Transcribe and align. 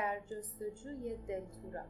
در 0.00 0.20
جستجوی 0.26 1.16
دلتورا. 1.16 1.82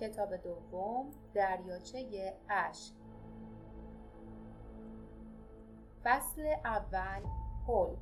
کتاب 0.00 0.36
دوم 0.36 1.10
دریاچه 1.34 2.36
اشک. 2.48 2.94
فصل 6.04 6.54
اول 6.64 7.22
هول. 7.66 7.96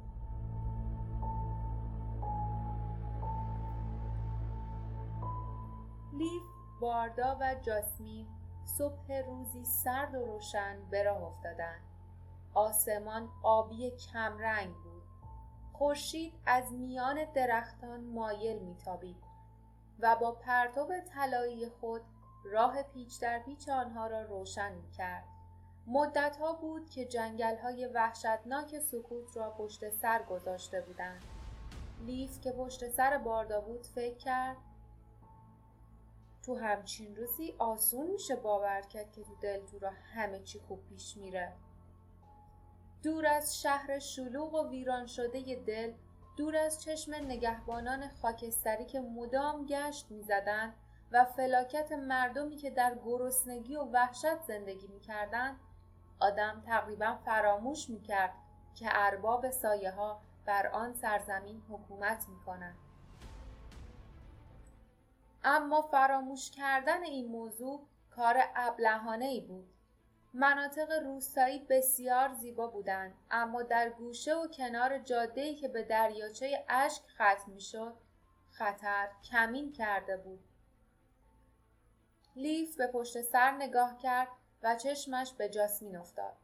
لیف 6.13 6.43
باردا 6.81 7.37
و 7.41 7.55
جاسمین 7.55 8.27
صبح 8.65 9.13
روزی 9.27 9.65
سرد 9.65 10.15
و 10.15 10.27
روشن 10.27 10.77
به 10.91 11.03
راه 11.03 11.23
افتادند 11.23 11.83
آسمان 12.55 13.29
آبی 13.43 13.91
کمرنگ 13.91 14.75
خورشید 15.79 16.33
از 16.47 16.73
میان 16.73 17.25
درختان 17.35 18.01
مایل 18.01 18.59
میتابید 18.59 19.17
و 20.01 20.17
با 20.21 20.33
پرتاب 20.33 21.01
طلایی 21.01 21.69
خود 21.69 22.03
راه 22.45 22.83
پیچ 22.83 23.21
در 23.21 23.39
پیچ 23.39 23.69
آنها 23.69 24.07
را 24.07 24.23
روشن 24.23 24.73
می‌کرد. 24.73 25.25
مدتها 25.87 26.53
بود 26.53 26.91
که 26.91 27.05
جنگل 27.05 27.57
های 27.57 27.87
وحشتناک 27.87 28.79
سکوت 28.79 29.37
را 29.37 29.51
پشت 29.51 29.91
سر 29.91 30.23
گذاشته 30.23 30.81
بودند. 30.81 31.25
لیف 32.07 32.41
که 32.41 32.53
پشت 32.53 32.89
سر 32.89 33.19
باردا 33.19 33.61
بود 33.61 33.87
فکر 33.87 34.17
کرد 34.17 34.57
تو 36.43 36.59
همچین 36.59 37.17
روزی 37.17 37.55
آسون 37.59 38.07
میشه 38.07 38.37
باور 38.37 38.81
کرد 38.81 39.13
که 39.13 39.23
تو 39.25 39.37
دلتورا 39.41 39.91
همه 40.15 40.39
چی 40.39 40.61
خوب 40.61 40.85
پیش 40.89 41.17
میره. 41.17 41.53
دور 43.03 43.27
از 43.27 43.61
شهر 43.63 43.99
شلوغ 43.99 44.55
و 44.55 44.69
ویران 44.69 45.07
شده 45.07 45.63
دل 45.67 45.93
دور 46.37 46.57
از 46.57 46.83
چشم 46.83 47.15
نگهبانان 47.15 48.09
خاکستری 48.09 48.85
که 48.85 49.01
مدام 49.01 49.67
گشت 49.67 50.11
می‌زدند 50.11 50.75
و 51.13 51.25
فلاکت 51.25 51.93
مردمی 51.93 52.57
که 52.57 52.71
در 52.71 52.99
گرسنگی 53.05 53.77
و 53.77 53.85
وحشت 53.85 54.43
زندگی 54.43 54.87
می‌کردند 54.87 55.61
آدم 56.21 56.63
تقریبا 56.67 57.19
فراموش 57.25 57.91
می‌کرد 57.91 58.33
که 58.75 58.87
ارباب 58.91 59.51
سایه 59.51 59.91
ها 59.91 60.21
بر 60.47 60.67
آن 60.67 60.95
سرزمین 60.95 61.63
حکومت 61.71 62.29
می‌کنند. 62.29 62.77
اما 65.45 65.83
فراموش 65.83 66.51
کردن 66.51 67.03
این 67.03 67.27
موضوع 67.27 67.87
کار 68.11 68.37
ابلهانه 68.55 69.25
ای 69.25 69.41
بود. 69.41 69.69
مناطق 70.39 70.93
روستایی 70.93 71.59
بسیار 71.59 72.33
زیبا 72.33 72.67
بودند 72.67 73.15
اما 73.31 73.63
در 73.63 73.91
گوشه 73.91 74.35
و 74.35 74.47
کنار 74.47 74.99
جاده‌ای 74.99 75.55
که 75.55 75.69
به 75.69 75.83
دریاچه 75.83 76.65
اشک 76.69 77.03
ختم 77.15 77.53
می‌شد 77.53 77.95
خطر 78.51 79.09
کمین 79.31 79.73
کرده 79.73 80.17
بود. 80.17 80.45
لیف 82.37 82.77
به 82.77 82.87
پشت 82.87 83.23
سر 83.23 83.51
نگاه 83.51 83.99
کرد 83.99 84.29
و 84.63 84.77
چشمش 84.77 85.33
به 85.33 85.49
جاسمین 85.49 85.97
افتاد. 85.97 86.37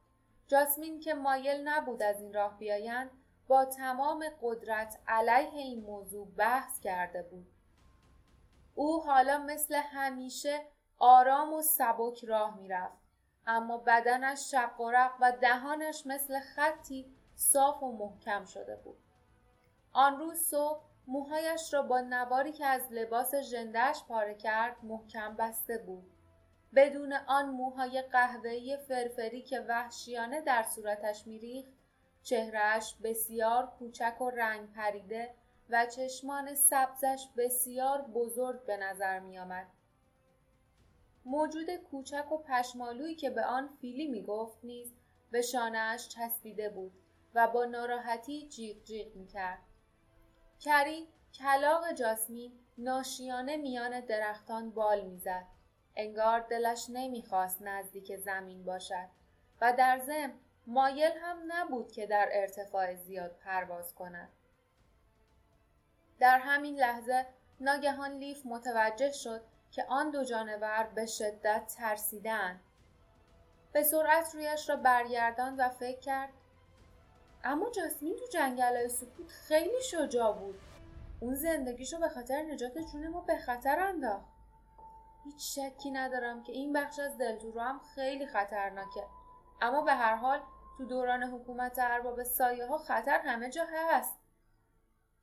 جاسمین 0.48 1.00
که 1.00 1.14
مایل 1.14 1.68
نبود 1.68 2.02
از 2.02 2.20
این 2.20 2.32
راه 2.32 2.58
بیایند 2.58 3.10
با 3.48 3.64
تمام 3.64 4.24
قدرت 4.42 4.98
علیه 5.08 5.54
این 5.54 5.84
موضوع 5.84 6.28
بحث 6.36 6.80
کرده 6.80 7.22
بود. 7.22 7.46
او 8.74 9.04
حالا 9.04 9.38
مثل 9.38 9.74
همیشه 9.74 10.60
آرام 10.98 11.52
و 11.52 11.62
سبک 11.62 12.24
راه 12.24 12.56
می‌رفت. 12.56 13.01
اما 13.46 13.78
بدنش 13.78 14.50
شق 14.50 14.80
و 14.80 15.10
و 15.20 15.32
دهانش 15.40 16.06
مثل 16.06 16.40
خطی 16.40 17.06
صاف 17.34 17.82
و 17.82 17.92
محکم 17.92 18.44
شده 18.44 18.76
بود 18.76 18.98
آن 19.92 20.18
روز 20.18 20.38
صبح 20.38 20.80
موهایش 21.06 21.74
را 21.74 21.82
با 21.82 22.00
نواری 22.00 22.52
که 22.52 22.66
از 22.66 22.82
لباس 22.90 23.34
ژندهاش 23.34 24.04
پاره 24.08 24.34
کرد 24.34 24.76
محکم 24.82 25.36
بسته 25.36 25.78
بود 25.78 26.12
بدون 26.74 27.12
آن 27.12 27.50
موهای 27.50 28.02
قهوه‌ای 28.02 28.76
فرفری 28.76 29.42
که 29.42 29.60
وحشیانه 29.60 30.40
در 30.40 30.62
صورتش 30.62 31.26
میریخت 31.26 31.72
چهرهش 32.22 32.96
بسیار 33.02 33.66
کوچک 33.78 34.20
و 34.20 34.30
رنگ 34.30 34.72
پریده 34.72 35.34
و 35.70 35.86
چشمان 35.86 36.54
سبزش 36.54 37.28
بسیار 37.36 38.02
بزرگ 38.02 38.66
به 38.66 38.76
نظر 38.76 39.20
می 39.20 39.38
آمد. 39.38 39.66
موجود 41.24 41.76
کوچک 41.76 42.32
و 42.32 42.38
پشمالویی 42.38 43.14
که 43.14 43.30
به 43.30 43.44
آن 43.44 43.68
فیلی 43.80 44.08
می 44.08 44.22
گفت 44.22 44.58
نیز 44.64 44.92
به 45.30 45.42
شانهاش 45.42 46.08
چسبیده 46.08 46.68
بود 46.68 46.92
و 47.34 47.48
با 47.48 47.64
ناراحتی 47.64 48.48
جیغ 48.48 48.84
جیغ 48.84 49.16
می 49.16 49.26
کرد. 49.26 49.58
کری 50.60 51.08
کلاق 51.34 51.92
جاسمین 51.92 52.52
ناشیانه 52.78 53.56
میان 53.56 54.00
درختان 54.00 54.70
بال 54.70 55.04
می‌زد. 55.04 55.46
انگار 55.96 56.40
دلش 56.40 56.86
نمی‌خواست 56.90 57.62
نزدیک 57.62 58.16
زمین 58.16 58.64
باشد 58.64 59.08
و 59.60 59.72
در 59.72 59.98
ضمن 59.98 60.32
مایل 60.66 61.12
هم 61.20 61.36
نبود 61.48 61.92
که 61.92 62.06
در 62.06 62.28
ارتفاع 62.32 62.94
زیاد 62.94 63.36
پرواز 63.44 63.94
کند. 63.94 64.28
در 66.18 66.38
همین 66.38 66.78
لحظه 66.78 67.26
ناگهان 67.60 68.12
لیف 68.12 68.46
متوجه 68.46 69.12
شد 69.12 69.40
که 69.72 69.84
آن 69.88 70.10
دو 70.10 70.24
جانور 70.24 70.90
به 70.94 71.06
شدت 71.06 71.74
ترسیدن. 71.78 72.60
به 73.72 73.82
سرعت 73.82 74.34
رویش 74.34 74.70
را 74.70 74.76
برگردان 74.76 75.56
و 75.56 75.68
فکر 75.68 76.00
کرد 76.00 76.32
اما 77.44 77.70
جاسمین 77.70 78.16
تو 78.16 78.26
جنگل 78.32 78.88
سکوت 78.88 79.28
خیلی 79.28 79.82
شجاع 79.82 80.32
بود. 80.32 80.60
اون 81.20 81.34
زندگیشو 81.34 81.98
به 81.98 82.08
خاطر 82.08 82.42
نجات 82.42 82.78
جون 82.78 83.08
ما 83.08 83.20
به 83.20 83.38
خطر 83.38 83.80
انداخت. 83.80 84.32
هیچ 85.24 85.58
شکی 85.58 85.90
ندارم 85.90 86.42
که 86.42 86.52
این 86.52 86.72
بخش 86.72 86.98
از 86.98 87.18
دلتورو 87.18 87.60
هم 87.60 87.80
خیلی 87.94 88.26
خطرناکه. 88.26 89.06
اما 89.60 89.82
به 89.82 89.92
هر 89.92 90.16
حال 90.16 90.40
تو 90.78 90.84
دوران 90.84 91.22
حکومت 91.22 91.78
ارباب 91.78 92.22
سایه 92.22 92.66
ها 92.66 92.78
خطر 92.78 93.18
همه 93.18 93.50
جا 93.50 93.66
هست. 93.72 94.18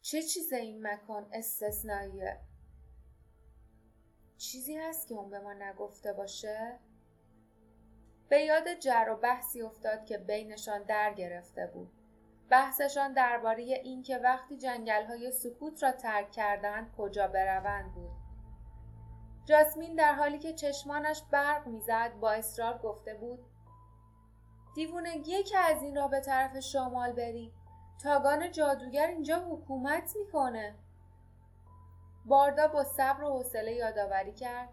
چه 0.01 0.21
چیز 0.21 0.53
این 0.53 0.87
مکان 0.87 1.29
استثنائیه؟ 1.33 2.48
چیزی 4.39 4.77
هست 4.77 5.07
که 5.07 5.15
اون 5.15 5.29
به 5.29 5.39
ما 5.39 5.53
نگفته 5.53 6.13
باشه؟ 6.13 6.79
به 8.29 8.39
یاد 8.41 8.73
جر 8.73 9.07
و 9.11 9.15
بحثی 9.15 9.61
افتاد 9.61 10.05
که 10.05 10.17
بینشان 10.17 10.83
در 10.83 11.13
گرفته 11.13 11.67
بود. 11.67 11.91
بحثشان 12.49 13.13
درباره 13.13 13.63
اینکه 13.63 14.17
وقتی 14.17 14.57
جنگل 14.57 15.05
های 15.05 15.31
سکوت 15.31 15.83
را 15.83 15.91
ترک 15.91 16.31
کردند 16.31 16.91
کجا 16.97 17.27
بروند 17.27 17.93
بود. 17.93 18.11
جاسمین 19.45 19.95
در 19.95 20.13
حالی 20.13 20.39
که 20.39 20.53
چشمانش 20.53 21.23
برق 21.31 21.67
می‌زد 21.67 22.13
با 22.19 22.31
اصرار 22.31 22.77
گفته 22.77 23.13
بود 23.13 23.39
دیوونگیه 24.75 25.43
که 25.43 25.57
از 25.57 25.83
این 25.83 25.95
را 25.95 26.07
به 26.07 26.19
طرف 26.19 26.59
شمال 26.59 27.11
بری 27.11 27.53
تاگان 28.03 28.51
جادوگر 28.51 29.07
اینجا 29.07 29.39
حکومت 29.39 30.15
می‌کنه 30.15 30.75
باردا 32.29 32.67
با 32.67 32.83
صبر 32.83 33.23
و 33.23 33.27
حوصله 33.27 33.71
یادآوری 33.71 34.33
کرد. 34.33 34.69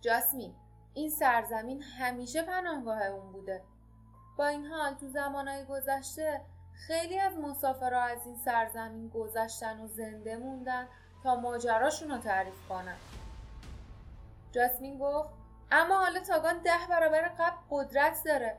جاسمین 0.00 0.54
این 0.94 1.10
سرزمین 1.10 1.82
همیشه 1.82 2.42
پناهگاه 2.42 3.02
اون 3.02 3.32
بوده. 3.32 3.62
با 4.38 4.46
این 4.46 4.66
حال 4.66 4.94
تو 4.94 5.08
زمانهای 5.08 5.64
گذشته 5.64 6.40
خیلی 6.86 7.18
از 7.18 7.38
مسافرها 7.38 8.00
از 8.00 8.26
این 8.26 8.36
سرزمین 8.36 9.08
گذشتن 9.08 9.80
و 9.80 9.86
زنده 9.86 10.36
موندن 10.36 10.88
تا 11.22 11.36
ماجراشون 11.36 12.10
رو 12.10 12.18
تعریف 12.18 12.68
کنن. 12.68 12.96
جاسمین 14.52 14.98
گفت 14.98 15.30
اما 15.70 15.96
حالا 15.98 16.20
تاگان 16.20 16.58
ده 16.58 16.86
برابر 16.90 17.28
قبل 17.28 17.56
قدرت 17.70 18.22
داره. 18.24 18.58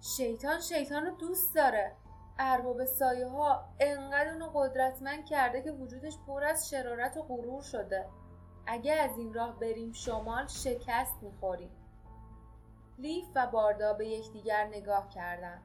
شیطان 0.00 0.60
شیطان 0.60 1.06
رو 1.06 1.10
دوست 1.10 1.54
داره. 1.54 1.96
ارباب 2.38 2.84
سایه 2.84 3.26
ها 3.26 3.64
انقدر 3.80 4.32
اونو 4.32 4.50
قدرتمند 4.54 5.26
کرده 5.26 5.62
که 5.62 5.72
وجودش 5.72 6.18
پر 6.26 6.44
از 6.44 6.70
شرارت 6.70 7.16
و 7.16 7.22
غرور 7.22 7.62
شده. 7.62 8.08
اگه 8.66 8.92
از 8.92 9.18
این 9.18 9.34
راه 9.34 9.58
بریم 9.58 9.92
شمال 9.92 10.46
شکست 10.46 11.22
می‌خوریم. 11.22 11.70
لیف 12.98 13.26
و 13.34 13.46
باردا 13.46 13.92
به 13.92 14.08
یکدیگر 14.08 14.66
نگاه 14.66 15.08
کردند 15.08 15.62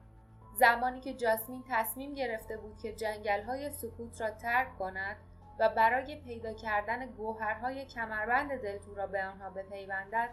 زمانی 0.54 1.00
که 1.00 1.14
جاسمین 1.14 1.64
تصمیم 1.68 2.14
گرفته 2.14 2.56
بود 2.56 2.78
که 2.78 2.92
جنگل 2.92 3.42
های 3.42 3.70
سکوت 3.70 4.20
را 4.20 4.30
ترک 4.30 4.78
کند 4.78 5.16
و 5.58 5.68
برای 5.68 6.16
پیدا 6.16 6.52
کردن 6.52 7.06
گوهرهای 7.06 7.86
کمربند 7.86 8.62
دلتو 8.62 8.94
را 8.94 9.06
به 9.06 9.24
آنها 9.24 9.50
بپیوندد 9.50 10.30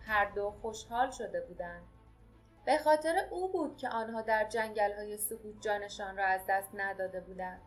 هر 0.00 0.24
دو 0.24 0.50
خوشحال 0.50 1.10
شده 1.10 1.40
بودند. 1.40 1.82
به 2.64 2.78
خاطر 2.78 3.26
او 3.30 3.52
بود 3.52 3.76
که 3.76 3.88
آنها 3.88 4.22
در 4.22 4.44
جنگل 4.44 4.92
های 4.92 5.16
سکوت 5.16 5.60
جانشان 5.60 6.16
را 6.16 6.26
از 6.26 6.40
دست 6.48 6.70
نداده 6.74 7.20
بودند. 7.20 7.60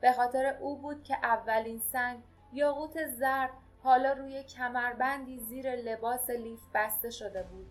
به 0.00 0.12
خاطر 0.12 0.56
او 0.60 0.76
بود 0.76 1.04
که 1.04 1.16
اولین 1.22 1.78
سنگ 1.78 2.22
یاقوت 2.52 3.06
زرد 3.06 3.50
حالا 3.82 4.12
روی 4.12 4.42
کمربندی 4.42 5.38
زیر 5.38 5.74
لباس 5.76 6.30
لیف 6.30 6.60
بسته 6.74 7.10
شده 7.10 7.42
بود. 7.42 7.70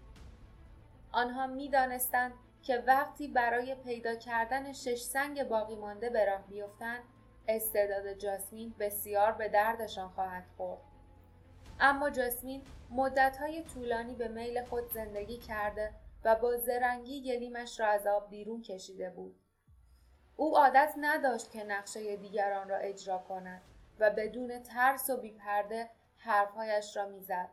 آنها 1.11 1.47
می 1.47 1.69
دانستند 1.69 2.33
که 2.61 2.83
وقتی 2.87 3.27
برای 3.27 3.75
پیدا 3.75 4.15
کردن 4.15 4.73
شش 4.73 5.01
سنگ 5.01 5.43
باقی 5.43 5.75
مانده 5.75 6.09
به 6.09 6.25
راه 6.25 6.47
بیفتند 6.47 7.03
استعداد 7.47 8.13
جاسمین 8.13 8.75
بسیار 8.79 9.31
به 9.31 9.49
دردشان 9.49 10.09
خواهد 10.09 10.45
خورد 10.57 10.81
اما 11.79 12.09
جاسمین 12.09 12.61
مدتهای 12.91 13.63
طولانی 13.63 14.15
به 14.15 14.27
میل 14.27 14.63
خود 14.63 14.91
زندگی 14.93 15.37
کرده 15.37 15.91
و 16.23 16.35
با 16.35 16.57
زرنگی 16.57 17.21
گلیمش 17.21 17.79
را 17.79 17.87
از 17.87 18.07
آب 18.07 18.29
بیرون 18.29 18.61
کشیده 18.61 19.09
بود. 19.09 19.39
او 20.35 20.57
عادت 20.57 20.93
نداشت 20.97 21.51
که 21.51 21.63
نقشه 21.63 22.15
دیگران 22.15 22.69
را 22.69 22.77
اجرا 22.77 23.17
کند 23.17 23.61
و 23.99 24.11
بدون 24.11 24.59
ترس 24.59 25.09
و 25.09 25.17
بیپرده 25.17 25.89
حرفهایش 26.17 26.97
را 26.97 27.05
می‌زد. 27.05 27.49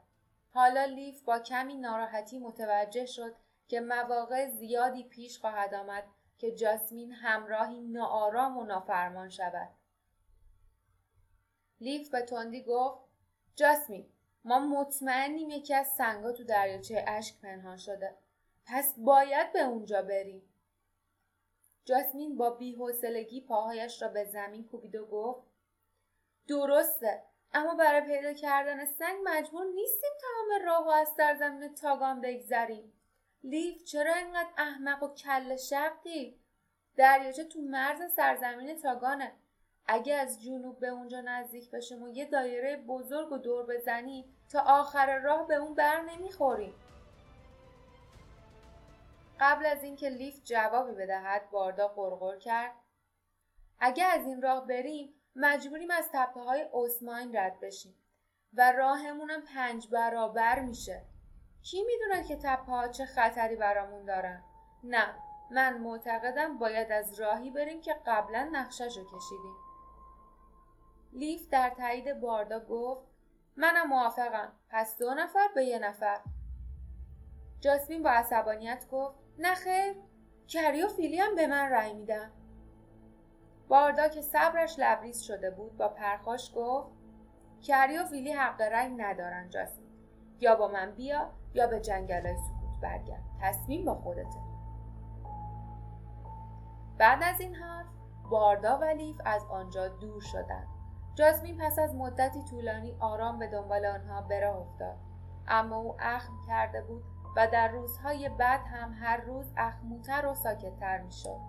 حالا 0.50 0.84
لیف 0.84 1.22
با 1.22 1.38
کمی 1.38 1.76
ناراحتی 1.76 2.38
متوجه 2.38 3.06
شد 3.06 3.34
که 3.68 3.80
مواقع 3.80 4.48
زیادی 4.48 5.04
پیش 5.04 5.38
خواهد 5.38 5.74
آمد 5.74 6.04
که 6.38 6.52
جاسمین 6.52 7.12
همراهی 7.12 7.80
ناآرام 7.80 8.58
و 8.58 8.64
نافرمان 8.64 9.28
شود. 9.28 9.68
لیف 11.80 12.10
به 12.10 12.22
تندی 12.22 12.62
گفت 12.62 13.00
جاسمین 13.56 14.06
ما 14.44 14.58
مطمئنیم 14.58 15.50
یکی 15.50 15.74
از 15.74 15.86
سنگا 15.86 16.32
تو 16.32 16.44
دریاچه 16.44 17.04
اشک 17.08 17.40
پنهان 17.40 17.76
شده. 17.76 18.16
پس 18.66 18.94
باید 18.96 19.52
به 19.52 19.62
اونجا 19.62 20.02
بریم. 20.02 20.42
جاسمین 21.84 22.36
با 22.36 22.50
بیحوصلگی 22.50 23.40
پاهایش 23.40 24.02
را 24.02 24.08
به 24.08 24.24
زمین 24.24 24.64
کوبید 24.64 24.96
و 24.96 25.06
گفت 25.06 25.42
درسته 26.48 27.22
اما 27.54 27.74
برای 27.74 28.00
پیدا 28.00 28.32
کردن 28.32 28.84
سنگ 28.84 29.16
مجبور 29.24 29.64
نیستیم 29.74 30.10
تمام 30.20 30.66
راه 30.66 30.86
و 30.86 30.88
از 30.88 31.08
سرزمین 31.16 31.74
تاگان 31.74 32.20
بگذریم. 32.20 32.92
لیف 33.44 33.84
چرا 33.84 34.14
اینقدر 34.14 34.50
احمق 34.58 35.02
و 35.02 35.14
کل 35.14 35.56
شقی 35.56 36.40
دریاچه 36.96 37.44
تو 37.44 37.60
مرز 37.60 38.12
سرزمین 38.12 38.78
تاگانه. 38.78 39.32
اگه 39.86 40.14
از 40.14 40.42
جنوب 40.42 40.78
به 40.78 40.88
اونجا 40.88 41.20
نزدیک 41.20 41.70
بشیم 41.70 42.02
و 42.02 42.08
یه 42.08 42.24
دایره 42.24 42.76
بزرگ 42.76 43.32
و 43.32 43.38
دور 43.38 43.66
بزنیم 43.66 44.36
تا 44.52 44.60
آخر 44.60 45.18
راه 45.18 45.48
به 45.48 45.54
اون 45.54 45.74
بر 45.74 46.00
نمی‌خوریم. 46.00 46.74
قبل 49.40 49.66
از 49.66 49.84
اینکه 49.84 50.08
لیف 50.08 50.42
جوابی 50.44 50.92
بدهد 50.92 51.50
باردا 51.50 51.88
قرقر 51.88 52.38
کرد. 52.38 52.72
اگه 53.80 54.04
از 54.04 54.26
این 54.26 54.42
راه 54.42 54.66
بریم 54.66 55.14
مجبوریم 55.36 55.90
از 55.90 56.10
تپه 56.12 56.40
های 56.40 56.66
اسماین 56.74 57.36
رد 57.36 57.60
بشیم 57.60 57.94
و 58.52 58.72
راهمونم 58.72 59.42
پنج 59.54 59.88
برابر 59.90 60.60
میشه. 60.60 61.04
کی 61.62 61.84
می‌دونه 61.84 62.28
که 62.28 62.36
تپه 62.36 62.72
ها 62.72 62.88
چه 62.88 63.04
خطری 63.04 63.56
برامون 63.56 64.04
دارن؟ 64.04 64.42
نه 64.84 65.14
من 65.50 65.78
معتقدم 65.78 66.58
باید 66.58 66.92
از 66.92 67.20
راهی 67.20 67.50
بریم 67.50 67.80
که 67.80 67.96
قبلا 68.06 68.48
نقشش 68.52 68.96
رو 68.96 69.04
کشیدیم. 69.04 69.56
لیف 71.12 71.48
در 71.48 71.70
تایید 71.70 72.20
باردا 72.20 72.60
گفت 72.60 73.06
منم 73.56 73.88
موافقم. 73.88 74.52
پس 74.70 74.98
دو 74.98 75.14
نفر 75.14 75.48
به 75.54 75.64
یه 75.64 75.78
نفر. 75.78 76.20
جاسمین 77.60 78.02
با 78.02 78.10
عصبانیت 78.10 78.86
گفت 78.90 79.25
خیر. 79.44 79.96
کری 80.48 80.82
و 80.82 80.88
فیلی 80.88 81.18
هم 81.18 81.34
به 81.34 81.46
من 81.46 81.70
رأی 81.70 81.94
میدن. 81.94 82.30
باردا 83.68 84.08
که 84.08 84.22
صبرش 84.22 84.78
لبریز 84.78 85.20
شده 85.20 85.50
بود 85.50 85.76
با 85.76 85.88
پرخاش 85.88 86.52
گفت 86.56 86.90
کری 87.62 87.98
و 87.98 88.04
فیلی 88.04 88.32
حق 88.32 88.60
رأی 88.60 88.88
ندارن 88.88 89.50
جاسمین 89.50 89.90
یا 90.40 90.56
با 90.56 90.68
من 90.68 90.90
بیا 90.90 91.30
یا 91.54 91.66
به 91.66 91.80
جنگلای 91.80 92.36
سکوت 92.36 92.80
برگرد. 92.82 93.22
تصمیم 93.42 93.84
با 93.84 93.94
خودته 93.94 94.38
بعد 96.98 97.22
از 97.22 97.40
این 97.40 97.54
حرف 97.54 97.86
باردا 98.30 98.78
و 98.78 98.84
لیف 98.84 99.20
از 99.24 99.44
آنجا 99.50 99.88
دور 99.88 100.20
شدند. 100.20 100.68
جاسمین 101.14 101.58
پس 101.58 101.78
از 101.78 101.94
مدتی 101.94 102.44
طولانی 102.44 102.96
آرام 103.00 103.38
به 103.38 103.46
دنبال 103.46 103.86
آنها 103.86 104.20
به 104.20 104.40
راه 104.40 104.56
افتاد. 104.56 104.96
اما 105.48 105.76
او 105.76 105.96
اخم 105.98 106.32
کرده 106.46 106.82
بود 106.82 107.04
و 107.36 107.46
در 107.46 107.68
روزهای 107.68 108.28
بعد 108.28 108.60
هم 108.60 108.92
هر 108.92 109.16
روز 109.16 109.52
اخموتر 109.56 110.26
و 110.26 110.34
ساکتتر 110.34 110.98
می‌شد. 110.98 111.40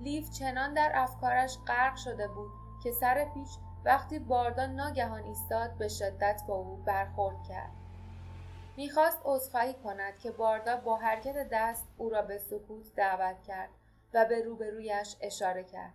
لیف 0.00 0.30
چنان 0.30 0.74
در 0.74 0.92
افکارش 0.94 1.58
غرق 1.66 1.96
شده 1.96 2.28
بود 2.28 2.50
که 2.84 2.92
سر 2.92 3.24
پیش 3.24 3.48
وقتی 3.84 4.18
باردا 4.18 4.66
ناگهان 4.66 5.22
ایستاد 5.22 5.78
به 5.78 5.88
شدت 5.88 6.42
با 6.48 6.54
او 6.54 6.76
برخورد 6.76 7.42
کرد. 7.48 7.70
می‌خواست 8.76 9.18
عذرخواهی 9.24 9.74
کند 9.74 10.18
که 10.18 10.30
باردا 10.30 10.76
با 10.76 10.96
حرکت 10.96 11.48
دست 11.52 11.88
او 11.96 12.10
را 12.10 12.22
به 12.22 12.38
سکوت 12.38 12.94
دعوت 12.94 13.42
کرد 13.42 13.70
و 14.14 14.24
به 14.24 14.42
روبرویش 14.42 15.16
اشاره 15.20 15.64
کرد. 15.64 15.94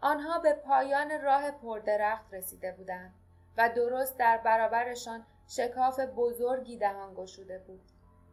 آنها 0.00 0.38
به 0.38 0.52
پایان 0.52 1.22
راه 1.22 1.50
پردرخت 1.50 2.34
رسیده 2.34 2.72
بودند. 2.72 3.14
و 3.56 3.68
درست 3.76 4.18
در 4.18 4.38
برابرشان 4.38 5.26
شکاف 5.48 6.00
بزرگی 6.00 6.78
دهان 6.78 7.14
گشوده 7.14 7.58
بود. 7.58 7.82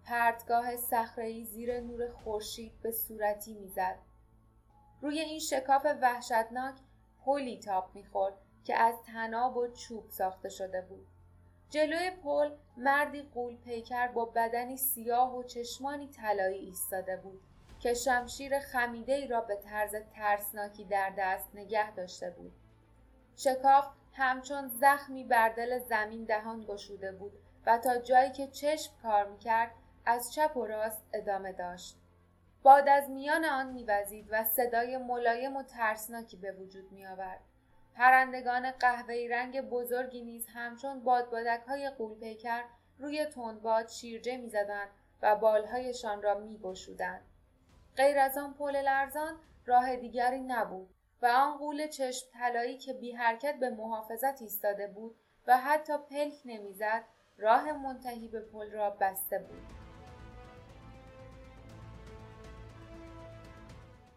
پرتگاه 0.06 0.76
صخرهای 0.76 1.46
زیر 1.46 1.80
نور 1.80 2.12
خورشید 2.12 2.82
به 2.82 2.92
صورتی 2.92 3.54
می‌زد. 3.54 4.00
روی 5.02 5.20
این 5.20 5.40
شکاف 5.40 5.86
وحشتناک 6.02 6.76
پلی 7.26 7.60
تاپ 7.60 7.96
می‌خورد 7.96 8.34
که 8.64 8.76
از 8.76 8.96
تناب 9.04 9.58
و 9.58 9.68
چوب 9.68 10.10
ساخته 10.10 10.50
شده 10.50 10.82
بود. 10.82 11.08
جلوی 11.70 12.12
پل 12.12 12.52
مردی 12.78 13.22
قول 13.22 13.58
پیکر 13.58 14.08
با 14.08 14.26
بدنی 14.26 14.78
سیاه 14.78 15.36
و 15.36 15.44
چشمانی 15.44 16.08
طلایی 16.08 16.66
ایستاده 16.66 17.18
بود 17.18 17.42
که 17.80 17.94
شمشیر 17.94 18.60
خمیده 18.60 19.14
ای 19.14 19.28
را 19.28 19.42
به 19.42 19.56
طرز 19.56 19.96
ترسناکی 20.16 20.86
در 20.86 21.14
دست 21.18 21.56
نگه 21.56 21.92
داشته 21.92 22.30
بود. 22.30 22.52
شکاف 23.36 23.88
همچون 24.14 24.68
زخمی 24.68 25.24
بر 25.24 25.50
دل 25.50 25.80
زمین 25.80 26.26
دهان 26.26 26.66
گشوده 26.68 27.12
بود 27.12 27.32
و 27.66 27.78
تا 27.78 27.98
جایی 27.98 28.32
که 28.32 28.48
چشم 28.48 28.94
کار 29.04 29.30
می‌کرد 29.30 29.72
از 30.06 30.34
چپ 30.34 30.58
و 30.58 30.66
راست 30.66 31.06
ادامه 31.14 31.52
داشت. 31.52 31.98
باد 32.64 32.90
از 32.90 33.10
میان 33.10 33.46
آن 33.46 33.72
میوزید 33.72 34.28
و 34.32 34.44
صدای 34.44 34.98
ملایم 34.98 35.56
و 35.56 35.64
ترسناکی 35.64 36.38
به 36.38 36.52
وجود 36.52 36.92
میآورد. 36.92 37.40
پرندگان 37.96 38.72
قهوه‌ای 38.72 39.28
رنگ 39.28 39.62
بزرگی 39.62 40.22
نیز 40.22 40.48
همچون 40.48 41.04
بادبادک 41.04 41.62
های 41.68 41.90
قولپیکر 41.90 42.64
روی 43.00 43.26
تندباد 43.26 43.88
شیرجه 43.88 44.38
می‌زدند 44.38 44.90
و 45.22 45.36
بالهایشان 45.36 46.22
را 46.22 46.40
میگشودند. 46.40 47.22
غیر 47.98 48.20
از 48.20 48.38
آن 48.38 48.54
پل 48.54 48.76
لرزان 48.76 49.40
راه 49.66 49.96
دیگری 49.96 50.40
نبود 50.40 50.90
و 51.22 51.26
آن 51.26 51.58
قول 51.58 51.88
چشم 51.88 52.28
طلایی 52.34 52.78
که 52.78 52.94
بی 52.94 53.12
حرکت 53.12 53.60
به 53.60 53.70
محافظت 53.70 54.42
ایستاده 54.42 54.88
بود 54.88 55.16
و 55.48 55.58
حتی 55.58 55.94
پلک 56.10 56.34
نمی‌زد 56.46 57.04
راه 57.38 57.72
منتهی 57.72 58.28
به 58.28 58.40
پل 58.40 58.72
را 58.72 58.90
بسته 58.90 59.40
بود. 59.40 59.68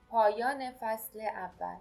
پایان 0.08 0.70
فصل 0.70 1.20
اول 1.20 1.76